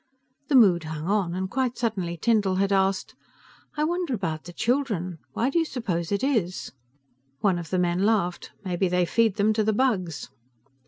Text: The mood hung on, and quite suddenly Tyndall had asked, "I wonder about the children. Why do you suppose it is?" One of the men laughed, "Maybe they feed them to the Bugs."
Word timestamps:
The 0.47 0.55
mood 0.55 0.85
hung 0.85 1.05
on, 1.07 1.35
and 1.35 1.47
quite 1.47 1.77
suddenly 1.77 2.17
Tyndall 2.17 2.55
had 2.55 2.71
asked, 2.71 3.13
"I 3.77 3.83
wonder 3.83 4.15
about 4.15 4.45
the 4.45 4.51
children. 4.51 5.19
Why 5.33 5.51
do 5.51 5.59
you 5.59 5.63
suppose 5.65 6.11
it 6.11 6.23
is?" 6.23 6.71
One 7.41 7.59
of 7.59 7.69
the 7.69 7.77
men 7.77 8.03
laughed, 8.03 8.49
"Maybe 8.65 8.87
they 8.87 9.05
feed 9.05 9.35
them 9.35 9.53
to 9.53 9.63
the 9.63 9.73
Bugs." 9.73 10.29